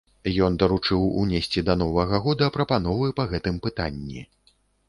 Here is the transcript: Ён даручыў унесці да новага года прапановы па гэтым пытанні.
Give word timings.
Ён 0.45 0.55
даручыў 0.63 1.03
унесці 1.23 1.63
да 1.69 1.77
новага 1.83 2.21
года 2.25 2.49
прапановы 2.57 3.15
па 3.21 3.29
гэтым 3.35 3.61
пытанні. 3.67 4.29